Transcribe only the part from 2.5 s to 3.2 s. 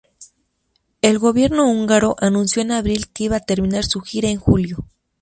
en abril